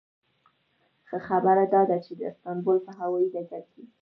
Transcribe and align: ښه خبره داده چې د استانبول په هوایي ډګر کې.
ښه 1.07 1.17
خبره 1.27 1.65
داده 1.73 1.97
چې 2.05 2.13
د 2.19 2.21
استانبول 2.31 2.77
په 2.85 2.91
هوایي 2.99 3.27
ډګر 3.33 3.63
کې. 3.71 3.83